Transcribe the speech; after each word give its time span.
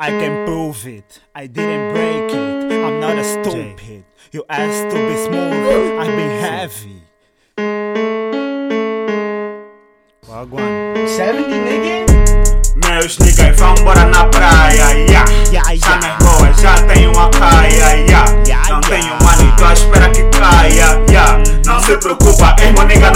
I 0.00 0.10
can 0.10 0.46
prove 0.46 0.86
it. 0.86 1.20
I 1.34 1.48
didn't 1.48 1.92
break 1.92 2.30
it. 2.30 2.84
I'm 2.84 3.00
not 3.00 3.18
a 3.18 3.24
stupid. 3.24 4.04
You 4.30 4.44
asked 4.48 4.94
to 4.94 4.96
be 4.96 5.16
smooth. 5.26 5.98
I've 5.98 6.14
been 6.14 6.40
heavy. 6.40 7.02
Wagwan. 10.28 11.08
70, 11.08 11.50
nigga? 11.50 12.06
Meus 12.76 13.18
niggas 13.18 13.58
vão 13.58 13.74
embora 13.74 14.04
na 14.06 14.24
praia, 14.26 14.92
yeah. 15.10 15.24
Yeah, 15.50 15.72
yeah. 15.72 15.78
Sanas 15.80 16.16
boas, 16.22 16.60
já 16.60 16.74
tenho 16.86 17.10
uma 17.12 17.28
caia, 17.30 17.96
yeah. 18.06 18.24
Yeah, 18.46 18.68
Não 18.68 18.80
yeah. 18.80 18.88
tenho 18.88 19.14
money, 19.22 19.52
tô 19.56 19.64
à 19.64 19.72
espera 19.72 20.08
que 20.10 20.22
caia, 20.38 21.04
yeah. 21.10 21.42
Não 21.66 21.82
se 21.82 21.96
preocupa, 21.96 22.54
irmão, 22.62 22.86
nigga 22.86 23.10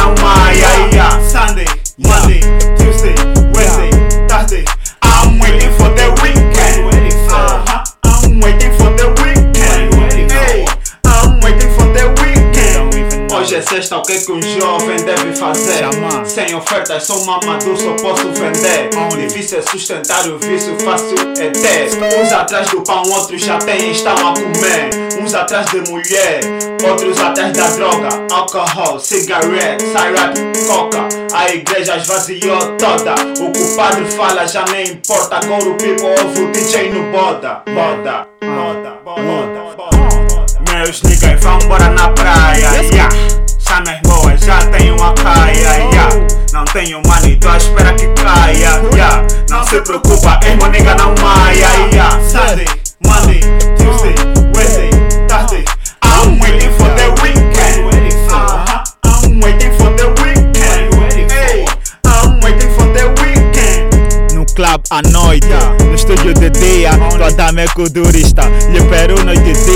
Hoje 13.52 13.60
é 13.60 13.62
sexta, 13.68 13.98
o 13.98 14.02
que 14.02 14.18
que 14.18 14.32
um 14.32 14.40
jovem 14.40 14.96
deve 15.04 15.36
fazer? 15.36 15.84
Sem 16.24 16.54
ofertas, 16.54 17.04
sou 17.04 17.22
mamador, 17.26 17.76
só 17.76 17.92
posso 17.96 18.32
vender. 18.32 18.88
Difícil 19.14 19.58
é 19.58 19.62
sustentar 19.70 20.26
o 20.26 20.38
vício, 20.38 20.74
fácil 20.80 21.16
é 21.38 21.50
ter. 21.50 21.90
Uns 22.18 22.32
atrás 22.32 22.70
do 22.70 22.80
pão, 22.80 23.02
outros 23.10 23.42
já 23.42 23.58
têm, 23.58 23.90
estão 23.90 24.14
a 24.14 24.32
comer. 24.32 24.88
Uns 25.20 25.34
atrás 25.34 25.66
de 25.66 25.82
mulher, 25.90 26.40
outros 26.88 27.20
atrás 27.20 27.52
da 27.52 27.68
droga. 27.68 28.08
Álcool, 28.32 28.98
cigarette, 28.98 29.84
syrup, 29.84 30.66
coca. 30.66 31.08
A 31.34 31.50
igreja 31.50 31.98
esvaziou 31.98 32.58
toda. 32.78 33.12
O 33.38 33.52
que 33.52 33.60
o 33.60 33.76
padre 33.76 34.06
fala 34.12 34.46
já 34.46 34.64
nem 34.72 34.92
importa. 34.92 35.36
Agora 35.36 35.68
o 35.68 35.74
people 35.74 36.06
ouve 36.06 36.40
o 36.40 36.52
DJ 36.52 36.90
no 36.90 37.12
boda. 37.12 37.62
Boda, 37.66 38.26
boda, 38.40 38.98
boda, 39.04 39.76
boda. 39.76 40.72
Meus 40.72 41.02
niggas 41.02 41.38
vão 41.44 41.58
embora 41.60 41.90
na 41.90 42.08
praia. 42.08 42.51
Tenho 46.82 47.00
money, 47.06 47.36
tô 47.36 47.48
à 47.48 47.58
espera 47.58 47.94
que 47.94 48.08
caia. 48.08 48.82
Yeah. 48.92 49.24
Não 49.48 49.64
se 49.64 49.80
preocupa, 49.82 50.40
irmão, 50.44 50.68
nigga 50.68 50.96
não 50.96 51.14
maia. 51.22 51.68
Yeah. 51.92 52.20
Sunday, 52.28 52.66
Monday, 53.06 53.40
Tuesday, 53.78 54.16
Wednesday, 54.52 54.90
Thursday. 55.28 55.64
I'm 56.02 56.40
waiting 56.40 56.72
for 56.72 56.90
the 56.96 57.14
weekend. 57.22 57.86
Uh-huh. 58.32 58.82
I'm 59.04 59.40
waiting 59.40 59.72
for 59.78 59.94
the 59.94 60.08
weekend. 60.22 61.30
Hey, 61.30 61.64
I'm 62.04 62.40
waiting 62.40 62.72
for 62.74 62.86
the 62.92 63.14
weekend. 63.22 64.34
No 64.34 64.44
club 64.44 64.82
à 64.90 65.02
noite, 65.02 65.46
no 65.86 65.94
estúdio 65.94 66.34
de 66.34 66.50
dia, 66.50 66.98
tua 67.16 67.30
dama 67.30 67.60
é 67.60 67.68
culturista, 67.68 68.42
lhe 68.72 68.82
peru 68.86 69.22
noite 69.24 69.50
e 69.50 69.52
dia. 69.52 69.71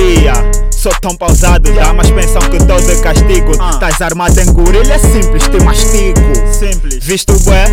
Sou 0.86 0.94
tão 1.00 1.16
pausado, 1.16 1.72
damas 1.72 2.08
pensam 2.12 2.40
que 2.42 2.58
tô 2.58 2.76
de 2.76 3.02
castigo. 3.02 3.50
Tás 3.80 4.00
armado 4.00 4.38
em 4.38 4.52
gorila, 4.52 4.94
é 4.94 4.98
simples, 4.98 5.48
te 5.48 5.60
mastigo. 5.64 6.20
Simples. 6.52 7.04
Visto 7.04 7.36
bué, 7.40 7.64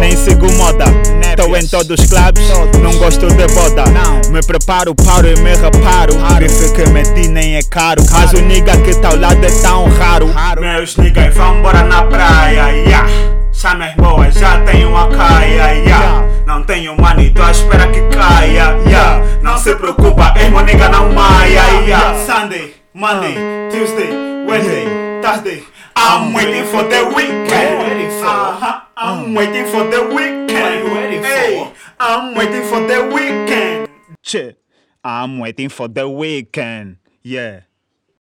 nem 0.00 0.16
sigo 0.16 0.50
moda. 0.52 0.86
Tô 1.36 1.54
em 1.54 1.66
todos 1.66 2.00
os 2.00 2.06
clubes, 2.06 2.48
não 2.80 2.96
gosto 2.96 3.26
de 3.26 3.46
boda. 3.48 3.84
Me 4.30 4.40
preparo, 4.40 4.94
paro 4.94 5.28
e 5.28 5.38
me 5.40 5.54
reparo. 5.54 6.14
Bife 6.38 6.72
que 6.72 6.88
meti 6.88 7.28
nem 7.28 7.56
é 7.56 7.62
caro, 7.62 8.02
mas 8.10 8.32
o 8.32 8.40
nigga 8.40 8.74
que 8.78 8.94
tá 8.94 9.08
ao 9.08 9.16
lado 9.16 9.44
é 9.44 9.50
tão 9.60 9.90
raro. 9.90 10.30
Meus 10.58 10.96
niggas 10.96 11.34
vão 11.34 11.58
embora 11.58 11.82
na 11.82 12.04
praia, 12.04 12.70
yeah. 12.70 13.06
Sanas 13.52 13.94
boas, 13.96 14.32
já 14.32 14.60
tenho 14.60 14.88
uma 14.88 15.08
caia, 15.08 15.74
yeah. 15.74 16.24
Não 16.46 16.62
tenho 16.62 16.96
money, 16.96 17.28
tô 17.34 17.42
à 17.42 17.50
espera 17.50 17.86
que 17.88 18.00
caia, 18.16 18.78
yeah. 18.86 19.22
Não 19.42 19.58
se 19.58 19.74
preocupa, 19.74 20.32
irmão, 20.40 20.64
nigga 20.64 20.88
não 20.88 21.10
yeah. 21.10 21.45
Sunday, 22.56 22.74
Monday, 22.94 23.70
Tuesday, 23.70 24.46
Wednesday, 24.46 25.20
Thursday. 25.20 25.62
I'm 25.94 26.32
waiting 26.32 26.64
for 26.64 26.82
the 26.84 27.12
weekend. 27.14 28.24
Uh-huh. 28.24 28.80
I'm 28.96 29.34
waiting 29.34 29.66
for 29.66 29.84
the 29.84 30.02
weekend. 30.08 31.24
Hey, 31.24 31.72
I'm 32.00 32.34
waiting 32.34 32.62
for 32.62 32.80
the 32.80 33.10
weekend. 33.14 33.88
Che, 34.22 34.56
I'm 35.04 35.38
waiting 35.38 35.68
for 35.68 35.88
the 35.88 36.08
weekend. 36.08 36.96
Yeah. 37.22 37.60